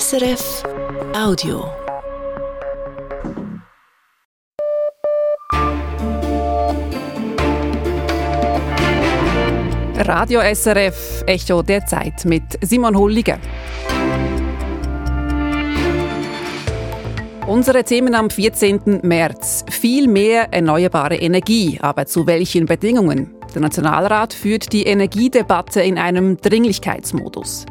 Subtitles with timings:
[0.00, 0.62] SRF
[1.14, 1.70] Audio.
[9.98, 13.38] Radio SRF Echo der Zeit mit Simon Hulliger.
[17.46, 19.00] Unsere Themen am 14.
[19.02, 19.66] März.
[19.68, 23.34] Viel mehr erneuerbare Energie, aber zu welchen Bedingungen?
[23.54, 27.66] Der Nationalrat führt die Energiedebatte in einem Dringlichkeitsmodus.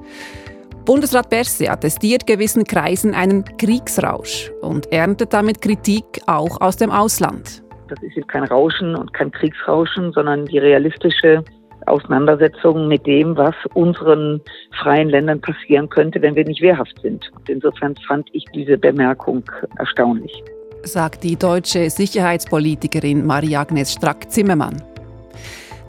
[0.85, 7.63] Bundesrat Berse attestiert gewissen Kreisen einen Kriegsrausch und erntet damit Kritik auch aus dem Ausland.
[7.87, 11.43] Das ist kein Rauschen und kein Kriegsrauschen, sondern die realistische
[11.85, 14.41] Auseinandersetzung mit dem, was unseren
[14.81, 17.29] freien Ländern passieren könnte, wenn wir nicht wehrhaft sind.
[17.35, 19.43] Und insofern fand ich diese Bemerkung
[19.77, 20.43] erstaunlich.
[20.83, 24.81] Sagt die deutsche Sicherheitspolitikerin Marie-Agnes Strack-Zimmermann.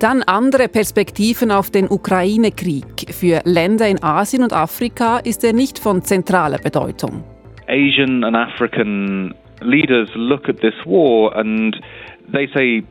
[0.02, 3.14] Dann andere Perspektiven auf den Ukraine-Krieg.
[3.14, 7.22] Für Länder in Asien und Afrika ist er nicht von zentraler Bedeutung.
[7.68, 11.80] Asian and African leaders look at this war and
[12.32, 12.82] they say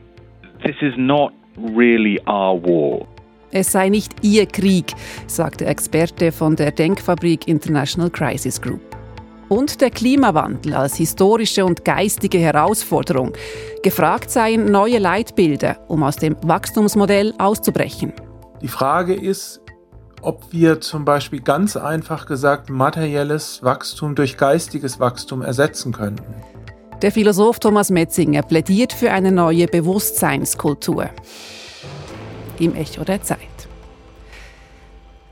[0.64, 1.34] this is not
[1.76, 3.06] really our war.
[3.50, 4.94] Es sei nicht ihr Krieg,
[5.26, 8.91] sagt der Experte von der Denkfabrik International Crisis Group.
[9.52, 13.34] Und der Klimawandel als historische und geistige Herausforderung.
[13.82, 18.14] Gefragt seien neue Leitbilder, um aus dem Wachstumsmodell auszubrechen.
[18.62, 19.60] Die Frage ist,
[20.22, 26.34] ob wir zum Beispiel ganz einfach gesagt materielles Wachstum durch geistiges Wachstum ersetzen könnten.
[27.02, 31.10] Der Philosoph Thomas Metzinger plädiert für eine neue Bewusstseinskultur.
[32.58, 33.38] Im Echo der Zeit.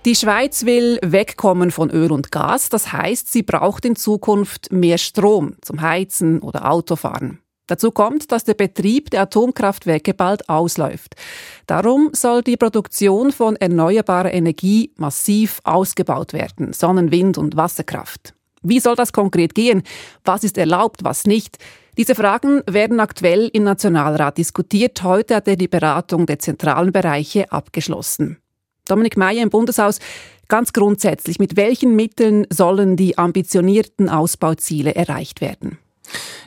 [0.06, 4.96] Die Schweiz will wegkommen von Öl und Gas, das heißt, sie braucht in Zukunft mehr
[4.96, 7.40] Strom zum Heizen oder Autofahren.
[7.66, 11.16] Dazu kommt, dass der Betrieb der Atomkraftwerke bald ausläuft.
[11.66, 18.32] Darum soll die Produktion von erneuerbarer Energie massiv ausgebaut werden, Sonnen-, Wind- und Wasserkraft.
[18.62, 19.82] Wie soll das konkret gehen?
[20.24, 21.58] Was ist erlaubt, was nicht?
[21.98, 25.02] Diese Fragen werden aktuell im Nationalrat diskutiert.
[25.02, 28.38] Heute hat er die Beratung der zentralen Bereiche abgeschlossen.
[28.90, 29.98] Dominik Mayer im Bundeshaus,
[30.48, 35.78] ganz grundsätzlich, mit welchen Mitteln sollen die ambitionierten Ausbauziele erreicht werden?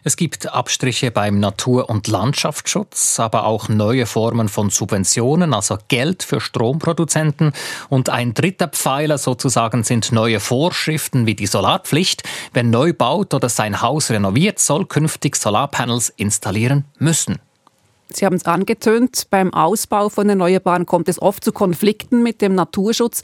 [0.03, 6.23] Es gibt Abstriche beim Natur- und Landschaftsschutz, aber auch neue Formen von Subventionen, also Geld
[6.23, 7.53] für Stromproduzenten.
[7.87, 12.23] Und ein dritter Pfeiler sozusagen sind neue Vorschriften wie die Solarpflicht.
[12.51, 17.39] Wer neu baut oder sein Haus renoviert, soll künftig Solarpanels installieren müssen.
[18.15, 22.55] Sie haben es angetönt, beim Ausbau von Erneuerbaren kommt es oft zu Konflikten mit dem
[22.55, 23.21] Naturschutz.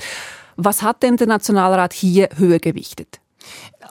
[0.56, 3.20] Was hat denn der Nationalrat hier höher gewichtet?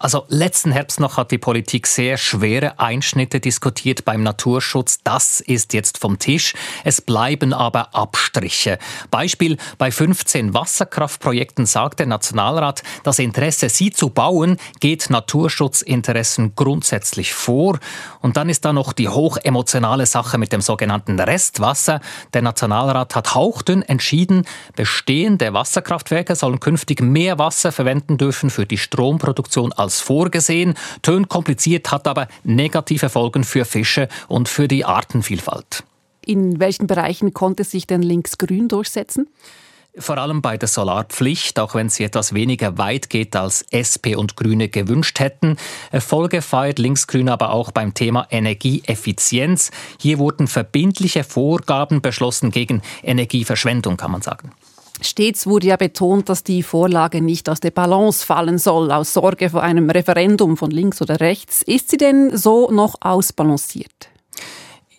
[0.00, 5.00] Also letzten Herbst noch hat die Politik sehr schwere Einschnitte diskutiert beim Naturschutz.
[5.02, 6.54] Das ist jetzt vom Tisch.
[6.84, 8.78] Es bleiben aber Abstriche.
[9.10, 17.34] Beispiel bei 15 Wasserkraftprojekten sagt der Nationalrat, das Interesse, sie zu bauen, geht Naturschutzinteressen grundsätzlich
[17.34, 17.80] vor.
[18.20, 22.00] Und dann ist da noch die hochemotionale Sache mit dem sogenannten Restwasser.
[22.34, 24.44] Der Nationalrat hat hauchdünn entschieden,
[24.76, 30.74] bestehende Wasserkraftwerke sollen künftig mehr Wasser verwenden dürfen für die Stromproduktion als als vorgesehen.
[31.00, 35.82] Tönt kompliziert, hat aber negative Folgen für Fische und für die Artenvielfalt.
[36.26, 39.28] In welchen Bereichen konnte sich denn Linksgrün durchsetzen?
[39.96, 44.36] Vor allem bei der Solarpflicht, auch wenn sie etwas weniger weit geht, als SP und
[44.36, 45.56] Grüne gewünscht hätten.
[45.90, 49.70] Erfolge feiert Linksgrün aber auch beim Thema Energieeffizienz.
[49.98, 54.52] Hier wurden verbindliche Vorgaben beschlossen gegen Energieverschwendung, kann man sagen.
[55.00, 59.50] Stets wurde ja betont, dass die Vorlage nicht aus der Balance fallen soll, aus Sorge
[59.50, 61.62] vor einem Referendum von links oder rechts.
[61.62, 64.08] Ist sie denn so noch ausbalanciert?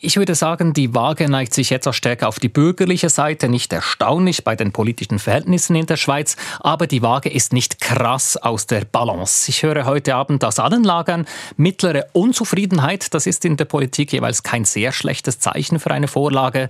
[0.01, 4.45] Ich würde sagen, die Waage neigt sich etwas stärker auf die bürgerliche Seite, nicht erstaunlich
[4.45, 8.85] bei den politischen Verhältnissen in der Schweiz, aber die Waage ist nicht krass aus der
[8.85, 9.49] Balance.
[9.49, 11.25] Ich höre heute Abend aus allen Lagern
[11.57, 13.13] mittlere Unzufriedenheit.
[13.13, 16.69] Das ist in der Politik jeweils kein sehr schlechtes Zeichen für eine Vorlage.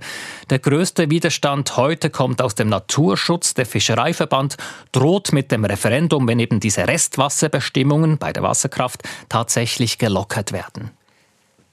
[0.50, 3.54] Der größte Widerstand heute kommt aus dem Naturschutz.
[3.54, 4.56] Der Fischereiverband
[4.90, 10.90] droht mit dem Referendum, wenn eben diese Restwasserbestimmungen bei der Wasserkraft tatsächlich gelockert werden.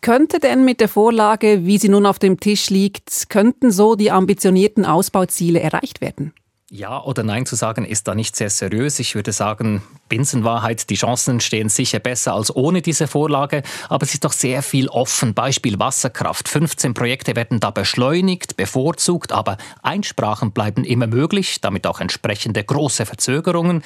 [0.02, 4.12] Könnte denn mit der Vorlage, wie sie nun auf dem Tisch liegt, könnten so die
[4.12, 6.34] ambitionierten Ausbauziele erreicht werden?
[6.70, 9.00] Ja oder Nein zu sagen, ist da nicht sehr seriös.
[9.00, 14.14] Ich würde sagen, Binsenwahrheit, die Chancen stehen sicher besser als ohne diese Vorlage, aber es
[14.14, 15.34] ist doch sehr viel offen.
[15.34, 16.48] Beispiel Wasserkraft.
[16.48, 23.06] 15 Projekte werden da beschleunigt, bevorzugt, aber Einsprachen bleiben immer möglich, damit auch entsprechende große
[23.06, 23.84] Verzögerungen.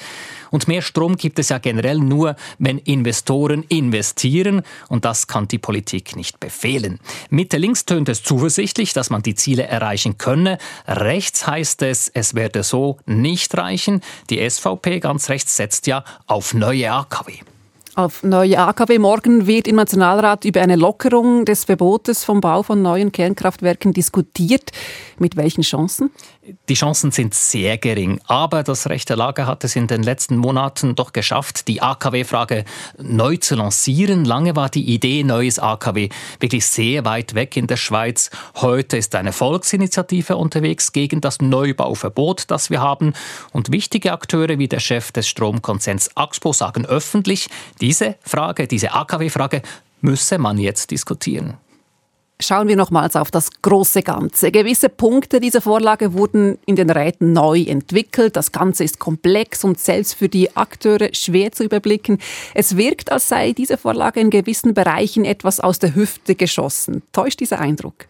[0.50, 5.58] Und mehr Strom gibt es ja generell nur, wenn Investoren investieren und das kann die
[5.58, 7.00] Politik nicht befehlen.
[7.30, 10.58] Mitte links tönt es zuversichtlich, dass man die Ziele erreichen könne.
[10.86, 14.02] Rechts heißt es, es werde so nicht reichen.
[14.30, 17.40] Die SVP ganz rechts setzt ja auf neue AKW
[17.94, 18.98] auf neue AKW.
[18.98, 24.70] Morgen wird im Nationalrat über eine Lockerung des Verbotes vom Bau von neuen Kernkraftwerken diskutiert.
[25.18, 26.10] Mit welchen Chancen?
[26.68, 30.96] Die Chancen sind sehr gering, aber das rechte Lager hat es in den letzten Monaten
[30.96, 32.64] doch geschafft, die AKW-Frage
[32.98, 34.24] neu zu lancieren.
[34.24, 36.08] Lange war die Idee neues AKW
[36.40, 38.30] wirklich sehr weit weg in der Schweiz.
[38.56, 43.12] Heute ist eine Volksinitiative unterwegs gegen das Neubauverbot, das wir haben.
[43.52, 47.50] Und wichtige Akteure wie der Chef des Stromkonzerns Axpo sagen öffentlich,
[47.80, 49.62] diese Frage, diese AKW-Frage
[50.00, 51.56] müsse man jetzt diskutieren.
[52.42, 54.50] Schauen wir nochmals auf das große Ganze.
[54.50, 58.36] Gewisse Punkte dieser Vorlage wurden in den Räten neu entwickelt.
[58.36, 62.18] Das Ganze ist komplex und selbst für die Akteure schwer zu überblicken.
[62.54, 67.02] Es wirkt, als sei diese Vorlage in gewissen Bereichen etwas aus der Hüfte geschossen.
[67.12, 68.06] Täuscht dieser Eindruck?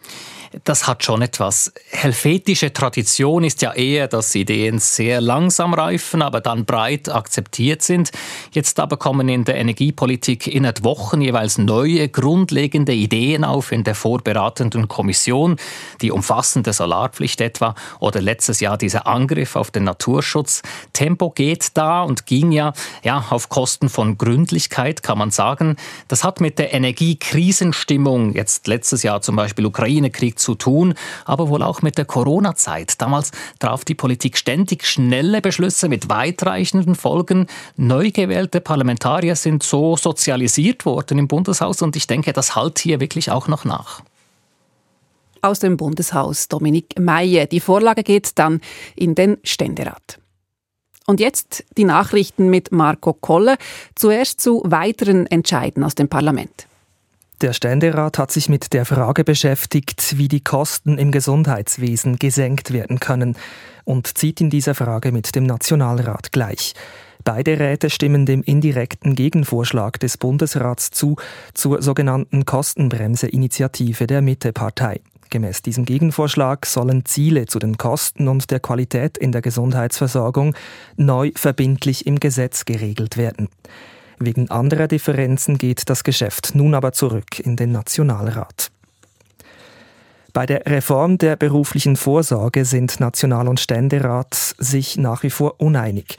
[0.63, 1.73] Das hat schon etwas.
[1.89, 8.11] Helvetische Tradition ist ja eher, dass Ideen sehr langsam reifen, aber dann breit akzeptiert sind.
[8.51, 13.95] Jetzt aber kommen in der Energiepolitik innerhalb Wochen jeweils neue, grundlegende Ideen auf in der
[13.95, 15.57] vorberatenden Kommission.
[16.01, 20.61] Die umfassende Solarpflicht etwa oder letztes Jahr dieser Angriff auf den Naturschutz.
[20.93, 22.73] Tempo geht da und ging ja,
[23.03, 25.77] ja auf Kosten von Gründlichkeit, kann man sagen.
[26.07, 30.93] Das hat mit der Energiekrisenstimmung, jetzt letztes Jahr zum Beispiel Ukraine-Krieg zu tun,
[31.25, 33.01] aber wohl auch mit der Corona-Zeit.
[33.01, 37.47] Damals traf die Politik ständig schnelle Beschlüsse mit weitreichenden Folgen.
[37.77, 42.99] Neu gewählte Parlamentarier sind so sozialisiert worden im Bundeshaus und ich denke, das halt hier
[42.99, 44.03] wirklich auch noch nach
[45.43, 47.47] aus dem Bundeshaus Dominik Maye.
[47.47, 48.61] Die Vorlage geht dann
[48.95, 50.19] in den Ständerat.
[51.05, 53.57] Und jetzt die Nachrichten mit Marco Kolle.
[53.93, 56.67] Zuerst zu weiteren Entscheiden aus dem Parlament.
[57.41, 62.99] Der Ständerat hat sich mit der Frage beschäftigt, wie die Kosten im Gesundheitswesen gesenkt werden
[62.99, 63.35] können
[63.83, 66.73] und zieht in dieser Frage mit dem Nationalrat gleich.
[67.23, 71.15] Beide Räte stimmen dem indirekten Gegenvorschlag des Bundesrats zu
[71.53, 74.99] zur sogenannten Kostenbremse-Initiative der Mittepartei.
[75.29, 80.53] Gemäß diesem Gegenvorschlag sollen Ziele zu den Kosten und der Qualität in der Gesundheitsversorgung
[80.95, 83.49] neu verbindlich im Gesetz geregelt werden.
[84.19, 88.71] Wegen anderer Differenzen geht das Geschäft nun aber zurück in den Nationalrat.
[90.33, 96.17] Bei der Reform der beruflichen Vorsorge sind National- und Ständerat sich nach wie vor uneinig.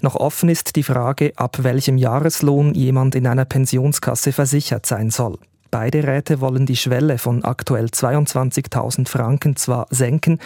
[0.00, 5.38] Noch offen ist die Frage, ab welchem Jahreslohn jemand in einer Pensionskasse versichert sein soll.
[5.70, 10.38] Beide Räte wollen die Schwelle von aktuell 22.000 Franken zwar senken,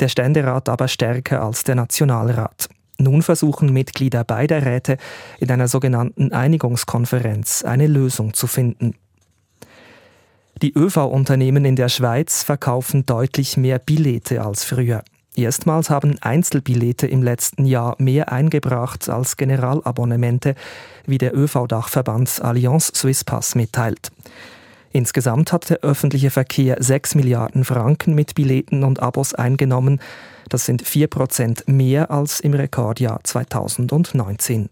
[0.00, 2.68] der Ständerat aber stärker als der Nationalrat.
[2.98, 4.96] Nun versuchen Mitglieder beider Räte
[5.38, 8.94] in einer sogenannten Einigungskonferenz eine Lösung zu finden.
[10.62, 15.02] Die ÖV-Unternehmen in der Schweiz verkaufen deutlich mehr Billete als früher.
[15.36, 20.54] Erstmals haben Einzelbillete im letzten Jahr mehr eingebracht als Generalabonnemente,
[21.04, 24.10] wie der ÖV-Dachverband Allianz Swisspass mitteilt.
[24.92, 30.00] Insgesamt hat der öffentliche Verkehr 6 Milliarden Franken mit Billeten und Abos eingenommen.
[30.48, 34.68] Das sind 4 Prozent mehr als im Rekordjahr 2019.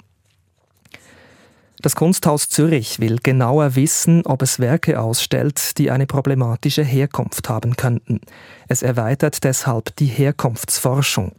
[1.82, 7.76] Das Kunsthaus Zürich will genauer wissen, ob es Werke ausstellt, die eine problematische Herkunft haben
[7.76, 8.22] könnten.
[8.68, 11.32] Es erweitert deshalb die Herkunftsforschung.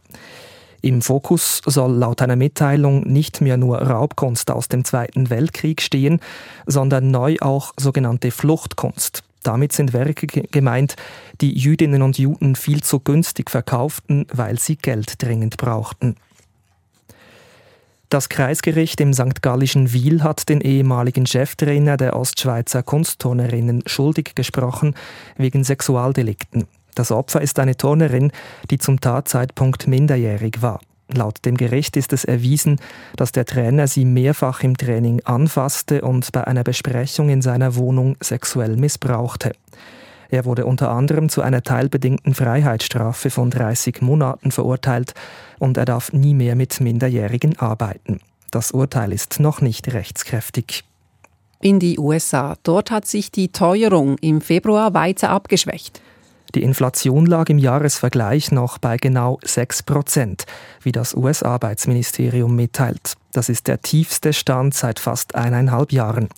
[0.86, 6.20] Im Fokus soll laut einer Mitteilung nicht mehr nur Raubkunst aus dem Zweiten Weltkrieg stehen,
[6.64, 9.24] sondern neu auch sogenannte Fluchtkunst.
[9.42, 10.94] Damit sind Werke gemeint,
[11.40, 16.14] die Jüdinnen und Juden viel zu günstig verkauften, weil sie Geld dringend brauchten.
[18.08, 19.42] Das Kreisgericht im St.
[19.42, 24.94] Gallischen Wiel hat den ehemaligen Cheftrainer der Ostschweizer Kunstturnerinnen schuldig gesprochen
[25.36, 26.68] wegen Sexualdelikten.
[26.96, 28.32] Das Opfer ist eine Turnerin,
[28.70, 30.80] die zum Tatzeitpunkt minderjährig war.
[31.12, 32.80] Laut dem Gericht ist es erwiesen,
[33.16, 38.16] dass der Trainer sie mehrfach im Training anfasste und bei einer Besprechung in seiner Wohnung
[38.20, 39.52] sexuell missbrauchte.
[40.30, 45.12] Er wurde unter anderem zu einer teilbedingten Freiheitsstrafe von 30 Monaten verurteilt
[45.58, 48.20] und er darf nie mehr mit Minderjährigen arbeiten.
[48.50, 50.82] Das Urteil ist noch nicht rechtskräftig.
[51.60, 52.56] In die USA.
[52.62, 56.00] Dort hat sich die Teuerung im Februar weiter abgeschwächt.
[56.54, 60.46] Die Inflation lag im Jahresvergleich noch bei genau 6 Prozent,
[60.82, 63.14] wie das US-Arbeitsministerium mitteilt.
[63.32, 66.28] Das ist der tiefste Stand seit fast eineinhalb Jahren.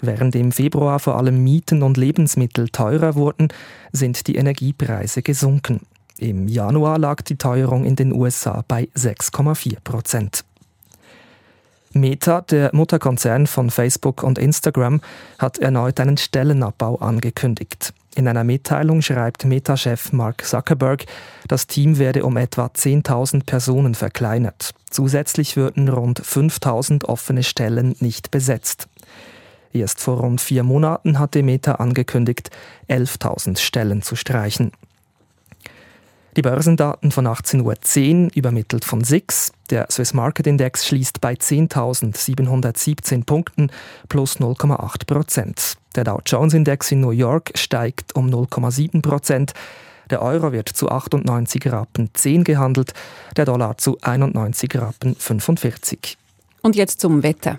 [0.00, 3.48] Während im Februar vor allem Mieten und Lebensmittel teurer wurden,
[3.92, 5.80] sind die Energiepreise gesunken.
[6.18, 10.44] Im Januar lag die Teuerung in den USA bei 6,4 Prozent.
[11.92, 15.00] Meta, der Mutterkonzern von Facebook und Instagram,
[15.38, 17.92] hat erneut einen Stellenabbau angekündigt.
[18.16, 21.04] In einer Mitteilung schreibt Meta-Chef Mark Zuckerberg,
[21.48, 24.72] das Team werde um etwa 10.000 Personen verkleinert.
[24.88, 28.88] Zusätzlich würden rund 5.000 offene Stellen nicht besetzt.
[29.74, 32.48] Erst vor rund vier Monaten hatte Meta angekündigt,
[32.88, 34.72] 11.000 Stellen zu streichen.
[36.38, 39.52] Die Börsendaten von 18.10 Uhr übermittelt von SIX.
[39.70, 43.70] Der Swiss Market Index schließt bei 10.717 Punkten
[44.08, 45.74] plus 0,8 Prozent.
[45.96, 49.54] Der Dow Jones Index in New York steigt um 0,7 Prozent.
[50.10, 52.92] Der Euro wird zu 98 Rappen 10 gehandelt,
[53.36, 56.16] der Dollar zu 91 Rappen 45.
[56.62, 57.58] Und jetzt zum Wetter.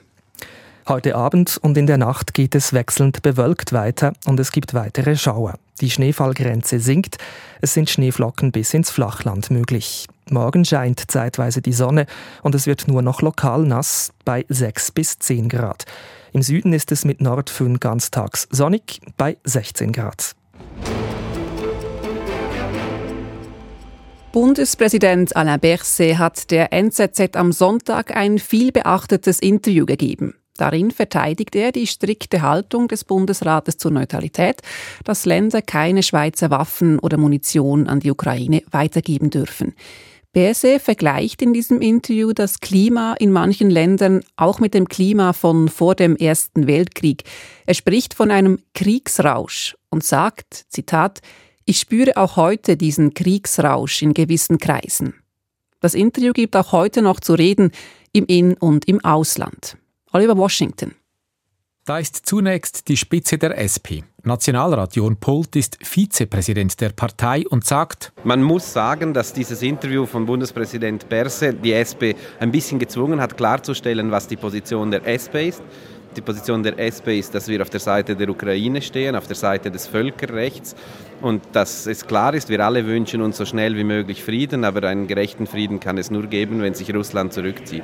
[0.87, 5.17] Heute Abend und in der Nacht geht es wechselnd bewölkt weiter und es gibt weitere
[5.17, 5.55] Schauer.
[5.79, 7.17] Die Schneefallgrenze sinkt,
[7.62, 10.07] es sind Schneeflocken bis ins Flachland möglich.
[10.29, 12.07] Morgen scheint zeitweise die Sonne
[12.41, 15.86] und es wird nur noch lokal nass bei 6 bis 10 Grad.
[16.34, 20.36] Im Süden ist es mit Nordföhn ganztags sonnig bei 16 Grad.
[24.31, 30.36] Bundespräsident Alain Berset hat der NZZ am Sonntag ein vielbeachtetes Interview gegeben.
[30.57, 34.61] Darin verteidigt er die strikte Haltung des Bundesrates zur Neutralität,
[35.05, 39.73] dass Länder keine Schweizer Waffen oder Munition an die Ukraine weitergeben dürfen.
[40.33, 45.67] Berse vergleicht in diesem Interview das Klima in manchen Ländern auch mit dem Klima von
[45.67, 47.23] vor dem Ersten Weltkrieg.
[47.65, 51.21] Er spricht von einem Kriegsrausch und sagt, Zitat,
[51.65, 55.15] ich spüre auch heute diesen Kriegsrausch in gewissen Kreisen.
[55.79, 57.71] Das Interview gibt auch heute noch zu reden
[58.13, 59.77] im In- und im Ausland.
[60.13, 60.95] Oliver Washington.
[61.85, 64.03] Da ist zunächst die Spitze der SP.
[64.23, 70.05] Nationalrat Jon Pult ist Vizepräsident der Partei und sagt, man muss sagen, dass dieses Interview
[70.05, 75.47] von Bundespräsident Berse die SP ein bisschen gezwungen hat, klarzustellen, was die Position der SP
[75.47, 75.61] ist.
[76.15, 79.35] Die Position der SP ist, dass wir auf der Seite der Ukraine stehen, auf der
[79.35, 80.75] Seite des Völkerrechts
[81.21, 84.87] und dass es klar ist, wir alle wünschen uns so schnell wie möglich Frieden, aber
[84.87, 87.83] einen gerechten Frieden kann es nur geben, wenn sich Russland zurückzieht.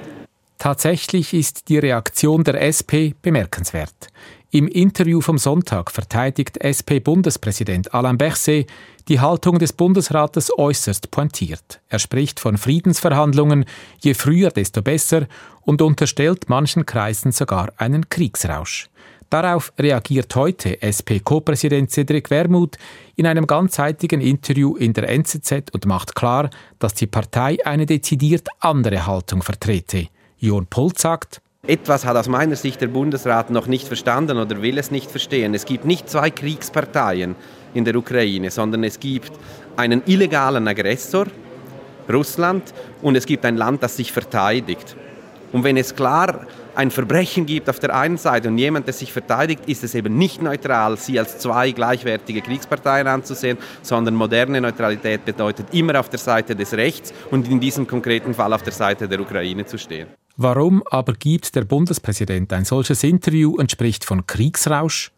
[0.63, 4.07] Tatsächlich ist die Reaktion der SP bemerkenswert.
[4.49, 8.67] Im Interview vom Sonntag verteidigt SP-Bundespräsident Alain Berset
[9.09, 11.81] die Haltung des Bundesrates äußerst pointiert.
[11.89, 13.65] Er spricht von Friedensverhandlungen,
[13.99, 15.27] je früher, desto besser,
[15.63, 18.89] und unterstellt manchen Kreisen sogar einen Kriegsrausch.
[19.29, 22.77] Darauf reagiert heute SP-Co-Präsident Cedric Wermuth
[23.17, 28.47] in einem ganzseitigen Interview in der NZZ und macht klar, dass die Partei eine dezidiert
[28.61, 30.07] andere Haltung vertrete.
[30.43, 34.77] Jon Pult sagt, etwas hat aus meiner Sicht der Bundesrat noch nicht verstanden oder will
[34.77, 35.53] es nicht verstehen.
[35.53, 37.35] Es gibt nicht zwei Kriegsparteien
[37.73, 39.31] in der Ukraine, sondern es gibt
[39.77, 41.27] einen illegalen Aggressor,
[42.11, 44.97] Russland, und es gibt ein Land, das sich verteidigt.
[45.53, 46.45] Und wenn es klar
[46.75, 50.17] ein Verbrechen gibt auf der einen Seite und jemand, der sich verteidigt, ist es eben
[50.17, 56.19] nicht neutral, sie als zwei gleichwertige Kriegsparteien anzusehen, sondern moderne Neutralität bedeutet immer auf der
[56.19, 60.09] Seite des Rechts und in diesem konkreten Fall auf der Seite der Ukraine zu stehen.
[60.35, 65.11] Warum aber gibt der Bundespräsident ein solches Interview und spricht von Kriegsrausch?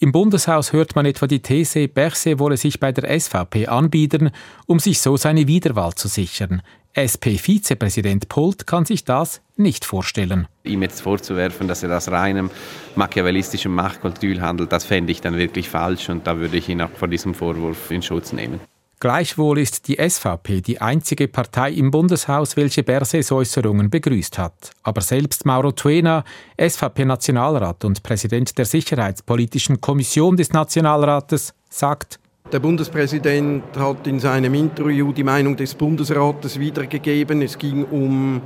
[0.00, 4.30] Im Bundeshaus hört man etwa die These, Berse wolle sich bei der SVP anbieten,
[4.66, 6.62] um sich so seine Wiederwahl zu sichern.
[6.94, 10.48] SP-Vizepräsident Pult kann sich das nicht vorstellen.
[10.64, 12.50] Ihm jetzt vorzuwerfen, dass er aus reinem
[12.96, 16.90] machiavellistischem Machtkalkül handelt, das fände ich dann wirklich falsch und da würde ich ihn auch
[16.90, 18.60] vor diesem Vorwurf in Schutz nehmen.
[19.00, 24.72] Gleichwohl ist die SVP die einzige Partei im Bundeshaus, welche Berses Äußerungen begrüßt hat.
[24.82, 26.24] Aber selbst Mauro Tuena,
[26.60, 32.18] SVP-Nationalrat und Präsident der Sicherheitspolitischen Kommission des Nationalrates, sagt,
[32.50, 37.42] der Bundespräsident hat in seinem Interview die Meinung des Bundesrates wiedergegeben.
[37.42, 38.40] Es ging um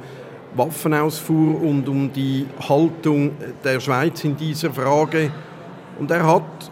[0.55, 3.31] Waffenausfuhr und um die Haltung
[3.65, 5.31] der Schweiz in dieser Frage.
[5.99, 6.71] Und er hat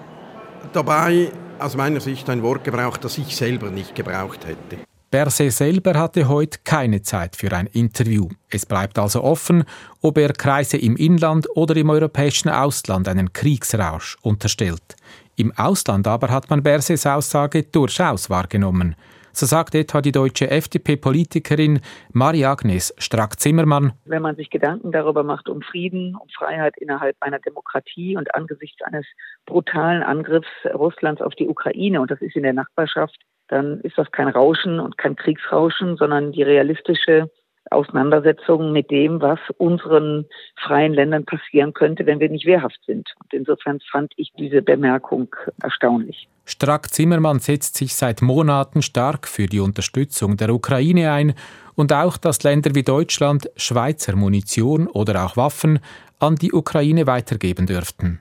[0.72, 1.30] dabei
[1.60, 4.78] aus meiner Sicht ein Wort gebraucht, das ich selber nicht gebraucht hätte.
[5.10, 8.28] Berset selber hatte heute keine Zeit für ein Interview.
[8.48, 9.64] Es bleibt also offen,
[10.00, 14.94] ob er Kreise im Inland oder im europäischen Ausland einen Kriegsrausch unterstellt.
[15.34, 18.94] Im Ausland aber hat man Bersets Aussage durchaus wahrgenommen.
[19.40, 21.80] So sagt etwa die deutsche FDP-Politikerin
[22.12, 23.94] Marie-Agnes Strack-Zimmermann.
[24.04, 28.82] Wenn man sich Gedanken darüber macht, um Frieden, um Freiheit innerhalb einer Demokratie und angesichts
[28.82, 29.06] eines
[29.46, 33.16] brutalen Angriffs Russlands auf die Ukraine, und das ist in der Nachbarschaft,
[33.48, 37.30] dann ist das kein Rauschen und kein Kriegsrauschen, sondern die realistische
[37.70, 43.08] Auseinandersetzung mit dem, was unseren freien Ländern passieren könnte, wenn wir nicht wehrhaft sind.
[43.22, 46.28] Und insofern fand ich diese Bemerkung erstaunlich.
[46.44, 51.34] Strack Zimmermann setzt sich seit Monaten stark für die Unterstützung der Ukraine ein
[51.76, 55.78] und auch, dass Länder wie Deutschland Schweizer Munition oder auch Waffen
[56.18, 58.20] an die Ukraine weitergeben dürften.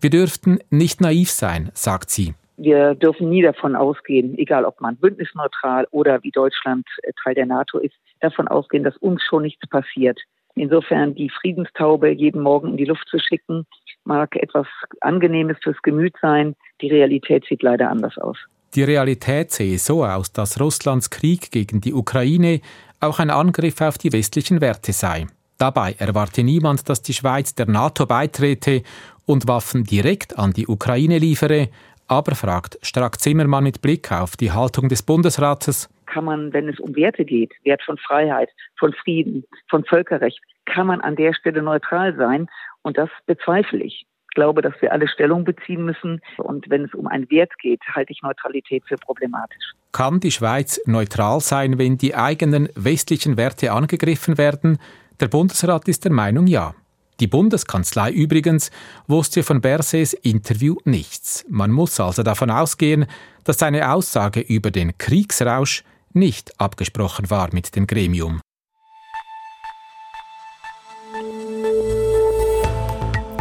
[0.00, 2.34] Wir dürften nicht naiv sein, sagt sie.
[2.64, 7.46] Wir dürfen nie davon ausgehen, egal ob man bündnisneutral oder wie Deutschland äh, Teil der
[7.46, 10.20] NATO ist, davon ausgehen, dass uns schon nichts passiert.
[10.54, 13.66] Insofern die Friedenstaube jeden Morgen in die Luft zu schicken,
[14.04, 14.68] mag etwas
[15.00, 16.54] Angenehmes fürs Gemüt sein.
[16.80, 18.36] Die Realität sieht leider anders aus.
[18.76, 22.60] Die Realität sehe so aus, dass Russlands Krieg gegen die Ukraine
[23.00, 25.26] auch ein Angriff auf die westlichen Werte sei.
[25.58, 28.82] Dabei erwarte niemand, dass die Schweiz der NATO beitrete
[29.26, 31.68] und Waffen direkt an die Ukraine liefere,
[32.12, 35.88] aber fragt Strack Zimmermann mit Blick auf die Haltung des Bundesrates.
[36.06, 40.86] Kann man, wenn es um Werte geht, Wert von Freiheit, von Frieden, von Völkerrecht, kann
[40.86, 42.48] man an der Stelle neutral sein?
[42.82, 44.04] Und das bezweifle ich.
[44.30, 46.20] Ich glaube, dass wir alle Stellung beziehen müssen.
[46.36, 49.72] Und wenn es um einen Wert geht, halte ich Neutralität für problematisch.
[49.92, 54.78] Kann die Schweiz neutral sein, wenn die eigenen westlichen Werte angegriffen werden?
[55.20, 56.74] Der Bundesrat ist der Meinung ja.
[57.22, 58.72] Die Bundeskanzlei übrigens
[59.06, 61.44] wusste von Berses Interview nichts.
[61.48, 63.06] Man muss also davon ausgehen,
[63.44, 68.40] dass seine Aussage über den Kriegsrausch nicht abgesprochen war mit dem Gremium.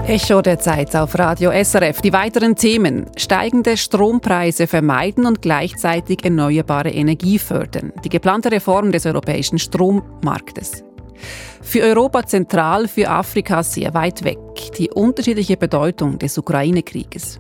[0.06, 2.02] Echo der Zeit auf Radio SRF.
[2.02, 3.08] Die weiteren Themen.
[3.18, 7.94] Steigende Strompreise vermeiden und gleichzeitig erneuerbare Energie fördern.
[8.04, 10.84] Die geplante Reform des europäischen Strommarktes.
[11.62, 14.40] Für Europa zentral, für Afrika sehr weit weg.
[14.78, 17.40] Die unterschiedliche Bedeutung des Ukraine-Krieges.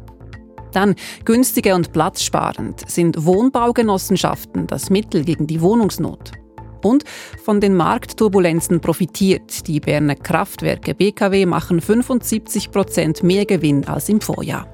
[0.72, 0.96] Dann
[1.26, 6.32] günstige und platzsparend sind Wohnbaugenossenschaften das Mittel gegen die Wohnungsnot.
[6.84, 7.04] Und
[7.44, 9.68] von den Marktturbulenzen profitiert.
[9.68, 14.68] Die Berner Kraftwerke BKW machen 75 Prozent mehr Gewinn als im Vorjahr.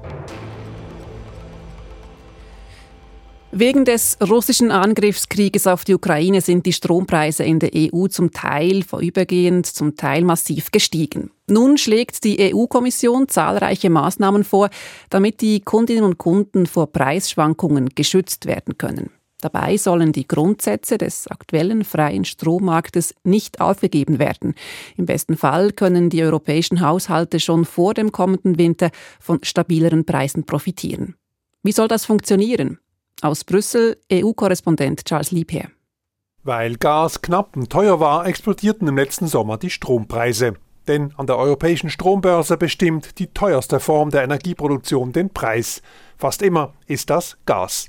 [3.50, 8.82] Wegen des russischen Angriffskrieges auf die Ukraine sind die Strompreise in der EU zum Teil
[8.82, 11.30] vorübergehend, zum Teil massiv gestiegen.
[11.46, 14.68] Nun schlägt die EU-Kommission zahlreiche Maßnahmen vor,
[15.08, 19.10] damit die Kundinnen und Kunden vor Preisschwankungen geschützt werden können.
[19.40, 24.54] Dabei sollen die Grundsätze des aktuellen freien Strommarktes nicht aufgegeben werden.
[24.96, 28.90] Im besten Fall können die europäischen Haushalte schon vor dem kommenden Winter
[29.20, 31.14] von stabileren Preisen profitieren.
[31.62, 32.78] Wie soll das funktionieren?
[33.20, 35.68] Aus Brüssel EU-Korrespondent Charles Liebherr.
[36.44, 40.54] Weil Gas knapp und teuer war, explodierten im letzten Sommer die Strompreise.
[40.86, 45.82] Denn an der europäischen Strombörse bestimmt die teuerste Form der Energieproduktion den Preis.
[46.16, 47.88] Fast immer ist das Gas.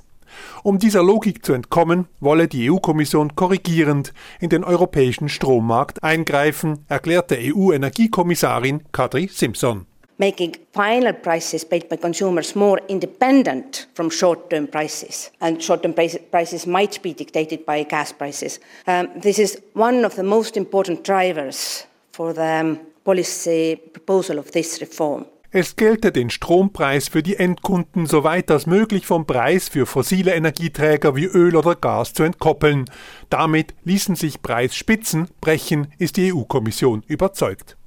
[0.64, 7.38] Um dieser Logik zu entkommen, wolle die EU-Kommission korrigierend in den europäischen Strommarkt eingreifen, erklärte
[7.40, 9.86] EU-Energiekommissarin Kadri Simpson.
[10.20, 15.32] Making final prices paid by consumers more independent from short-term prices.
[15.42, 18.60] And short-term prices might be dictated by gas prices.
[18.86, 24.82] Um, this is one of the most important drivers for the policy proposal of this
[24.82, 25.26] reform.
[25.52, 30.36] Es gelte den Strompreis für die Endkunden so weit als möglich vom Preis für fossile
[30.36, 32.86] Energieträger wie Öl oder Gas zu entkoppeln.
[33.32, 37.79] Damit ließen sich Preisspitzen brechen, ist die EU-Kommission überzeugt.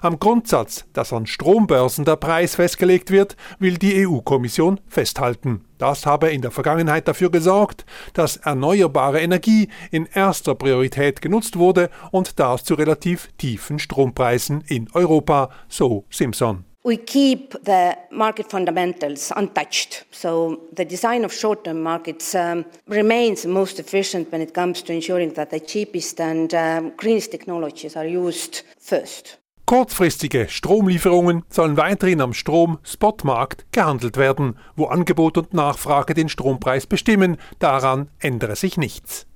[0.00, 5.64] Am Grundsatz, dass an Strombörsen der Preis festgelegt wird, will die EU-Kommission festhalten.
[5.78, 11.90] Das habe in der Vergangenheit dafür gesorgt, dass erneuerbare Energie in erster Priorität genutzt wurde
[12.10, 16.64] und das zu relativ tiefen Strompreisen in Europa, so Simpson.
[16.88, 20.04] we keep the market fundamentals untouched.
[20.10, 25.34] So the design of short-term markets um, remains most efficient when it comes to ensuring
[25.34, 29.36] that the cheapest and um, greenest technologies are used first.
[29.68, 37.36] Kurzfristige Stromlieferungen sollen weiterhin am Strom-Spotmarkt gehandelt werden, wo Angebot und Nachfrage den Strompreis bestimmen.
[37.58, 39.26] Daran ändere sich nichts.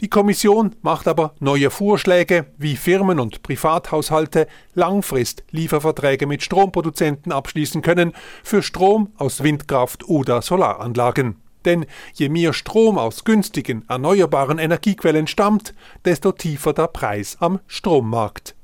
[0.00, 8.14] Die Kommission macht aber neue Vorschläge, wie Firmen und Privathaushalte Langfrist-Lieferverträge mit Stromproduzenten abschließen können
[8.42, 11.36] für Strom aus Windkraft oder Solaranlagen.
[11.64, 15.72] Denn je mehr Strom aus günstigen, erneuerbaren Energiequellen stammt,
[16.04, 18.56] desto tiefer der Preis am Strommarkt.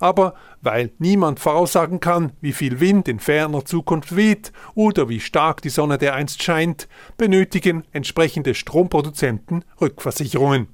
[0.00, 5.62] Aber weil niemand voraussagen kann, wie viel Wind in ferner Zukunft weht oder wie stark
[5.62, 10.68] die Sonne dereinst scheint, benötigen entsprechende Stromproduzenten Rückversicherungen.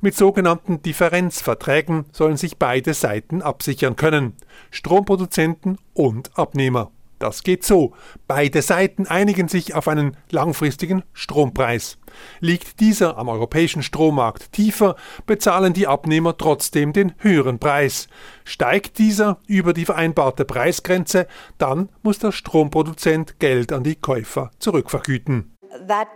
[0.00, 4.34] Mit sogenannten Differenzverträgen sollen sich beide Seiten absichern können,
[4.70, 6.90] Stromproduzenten und Abnehmer.
[7.20, 7.92] Das geht so.
[8.26, 11.98] Beide Seiten einigen sich auf einen langfristigen Strompreis.
[12.40, 18.08] Liegt dieser am europäischen Strommarkt tiefer, bezahlen die Abnehmer trotzdem den höheren Preis.
[18.44, 21.26] Steigt dieser über die vereinbarte Preisgrenze,
[21.58, 25.54] dann muss der Stromproduzent Geld an die Käufer zurückvergüten.
[25.86, 26.08] That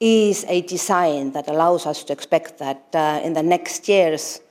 [0.00, 4.42] is a design that allows us to expect that uh, in the next years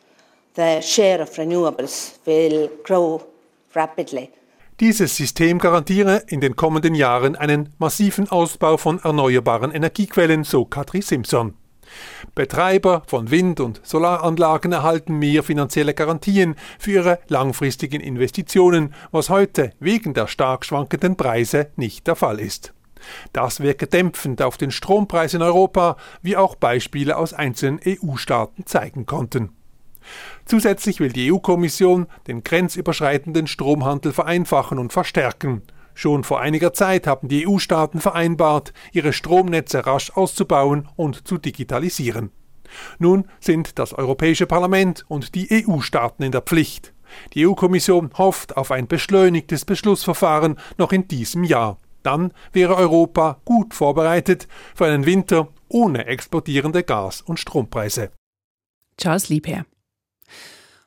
[0.55, 3.21] the share of renewables will grow
[3.75, 4.31] rapidly.
[4.79, 11.01] Dieses System garantiere in den kommenden Jahren einen massiven Ausbau von erneuerbaren Energiequellen, so Katri
[11.01, 11.53] Simpson.
[12.33, 19.73] Betreiber von Wind- und Solaranlagen erhalten mehr finanzielle Garantien für ihre langfristigen Investitionen, was heute
[19.81, 22.73] wegen der stark schwankenden Preise nicht der Fall ist.
[23.33, 29.05] Das wirke dämpfend auf den Strompreis in Europa, wie auch Beispiele aus einzelnen EU-Staaten zeigen
[29.05, 29.58] konnten.
[30.49, 35.62] Zusätzlich will die EU-Kommission den grenzüberschreitenden Stromhandel vereinfachen und verstärken.
[35.93, 42.31] Schon vor einiger Zeit haben die EU-Staaten vereinbart, ihre Stromnetze rasch auszubauen und zu digitalisieren.
[42.97, 46.95] Nun sind das Europäische Parlament und die EU-Staaten in der Pflicht.
[47.33, 51.77] Die EU-Kommission hofft auf ein beschleunigtes Beschlussverfahren noch in diesem Jahr.
[52.01, 58.09] Dann wäre Europa gut vorbereitet für einen Winter ohne explodierende Gas- und Strompreise.
[58.97, 59.67] Charles Liebherr.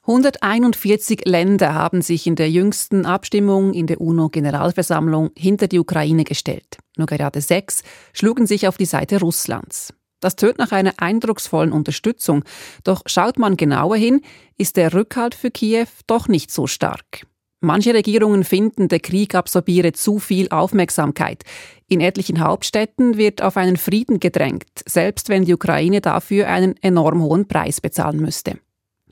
[0.05, 6.79] 141 Länder haben sich in der jüngsten Abstimmung in der UNO-Generalversammlung hinter die Ukraine gestellt.
[6.97, 9.95] Nur gerade sechs schlugen sich auf die Seite Russlands.
[10.19, 12.43] Das tönt nach einer eindrucksvollen Unterstützung.
[12.83, 14.23] Doch schaut man genauer hin,
[14.59, 17.25] ist der Rückhalt für Kiew doch nicht so stark.
[17.61, 21.45] Manche Regierungen finden, der Krieg absorbiere zu viel Aufmerksamkeit.
[21.87, 27.23] In etlichen Hauptstädten wird auf einen Frieden gedrängt, selbst wenn die Ukraine dafür einen enorm
[27.23, 28.59] hohen Preis bezahlen müsste.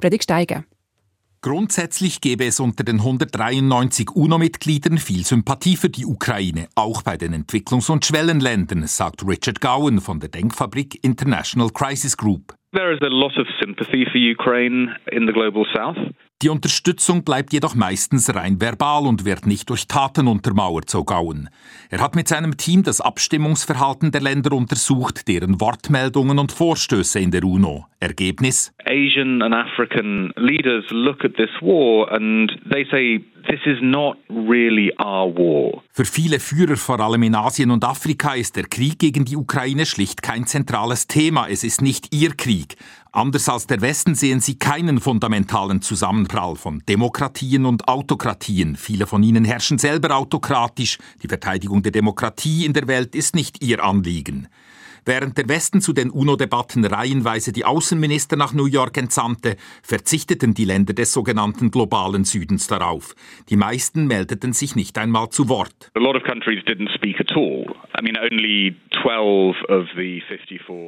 [0.00, 0.64] Predigt Steiger.
[1.42, 7.32] Grundsätzlich gäbe es unter den 193 UNO-Mitgliedern viel Sympathie für die Ukraine, auch bei den
[7.32, 12.54] Entwicklungs- und Schwellenländern, sagt Richard Gowan von der Denkfabrik International Crisis Group.
[12.74, 15.96] There is a lot of sympathy for Ukraine in the global south.
[16.42, 21.50] Die Unterstützung bleibt jedoch meistens rein verbal und wird nicht durch Taten untermauert, so Gauen.
[21.90, 27.30] Er hat mit seinem Team das Abstimmungsverhalten der Länder untersucht, deren Wortmeldungen und Vorstöße in
[27.30, 27.84] der UNO.
[28.00, 28.72] Ergebnis?
[28.86, 34.90] Asian and African leaders look at this war and they say this is not really
[34.98, 35.82] our war.
[35.92, 39.84] Für viele Führer, vor allem in Asien und Afrika, ist der Krieg gegen die Ukraine
[39.84, 41.48] schlicht kein zentrales Thema.
[41.48, 42.76] Es ist nicht ihr Krieg.
[43.12, 48.76] Anders als der Westen sehen sie keinen fundamentalen Zusammenprall von Demokratien und Autokratien.
[48.76, 50.96] Viele von ihnen herrschen selber autokratisch.
[51.20, 54.46] Die Verteidigung der Demokratie in der Welt ist nicht ihr Anliegen.
[55.04, 60.64] Während der Westen zu den UNO-Debatten reihenweise die Außenminister nach New York entsandte, verzichteten die
[60.64, 63.14] Länder des sogenannten globalen Südens darauf.
[63.48, 65.90] Die meisten meldeten sich nicht einmal zu Wort.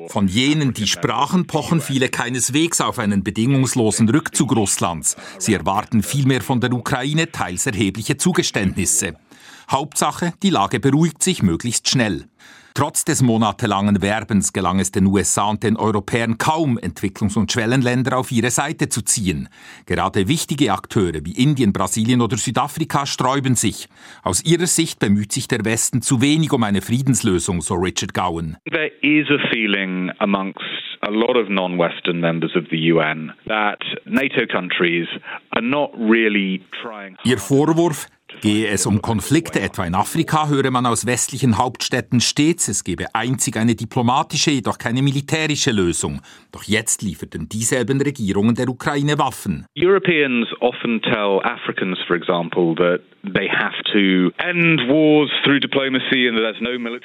[0.09, 5.16] Von jenen, die sprachen, pochen viele keineswegs auf einen bedingungslosen Rückzug Russlands.
[5.38, 9.16] Sie erwarten vielmehr von der Ukraine teils erhebliche Zugeständnisse.
[9.70, 12.27] Hauptsache, die Lage beruhigt sich möglichst schnell.
[12.74, 18.16] Trotz des monatelangen Werbens gelang es den USA und den Europäern kaum, Entwicklungs- und Schwellenländer
[18.16, 19.48] auf ihre Seite zu ziehen.
[19.87, 23.88] Gerade wichtige Akteure wie Indien, Brasilien oder Südafrika sträuben sich.
[24.22, 28.56] Aus ihrer Sicht bemüht sich der Westen zu wenig um eine Friedenslösung, so Richard Gowan.
[28.70, 30.61] There is a feeling amongst
[31.02, 35.08] a lot of non-Western members of the UN that NATO countries
[35.50, 37.16] are not really trying.
[37.24, 38.06] Ihr Vorwurf,
[38.40, 43.14] Gehe es um Konflikte etwa in Afrika, höre man aus westlichen Hauptstädten stets, es gebe
[43.14, 46.21] einzig eine diplomatische, jedoch keine militärische Lösung.
[46.51, 49.66] Doch jetzt lieferten dieselben Regierungen der Ukraine Waffen.
[49.77, 53.01] Europeans often tell Africans, for example, that